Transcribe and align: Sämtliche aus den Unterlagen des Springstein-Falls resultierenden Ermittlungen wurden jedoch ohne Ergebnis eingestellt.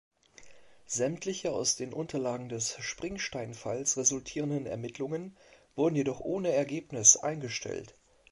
Sämtliche 0.87 1.51
aus 1.51 1.75
den 1.75 1.93
Unterlagen 1.93 2.49
des 2.49 2.75
Springstein-Falls 2.79 3.97
resultierenden 3.97 4.65
Ermittlungen 4.65 5.37
wurden 5.75 5.95
jedoch 5.95 6.21
ohne 6.21 6.51
Ergebnis 6.53 7.17
eingestellt. 7.17 7.93